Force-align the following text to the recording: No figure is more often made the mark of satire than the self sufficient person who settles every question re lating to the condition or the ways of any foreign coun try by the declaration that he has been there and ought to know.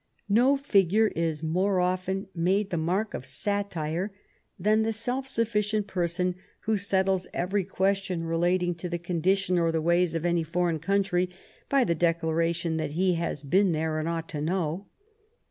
No 0.29 0.57
figure 0.57 1.09
is 1.15 1.43
more 1.43 1.79
often 1.79 2.25
made 2.33 2.71
the 2.71 2.75
mark 2.77 3.13
of 3.13 3.23
satire 3.23 4.11
than 4.57 4.81
the 4.81 4.91
self 4.91 5.27
sufficient 5.27 5.85
person 5.85 6.33
who 6.61 6.75
settles 6.75 7.27
every 7.35 7.63
question 7.63 8.23
re 8.23 8.35
lating 8.35 8.75
to 8.79 8.89
the 8.89 8.97
condition 8.97 9.59
or 9.59 9.71
the 9.71 9.79
ways 9.79 10.15
of 10.15 10.25
any 10.25 10.41
foreign 10.41 10.79
coun 10.79 11.03
try 11.03 11.27
by 11.69 11.83
the 11.83 11.93
declaration 11.93 12.77
that 12.77 12.93
he 12.93 13.13
has 13.13 13.43
been 13.43 13.73
there 13.73 13.99
and 13.99 14.09
ought 14.09 14.27
to 14.29 14.41
know. 14.41 14.87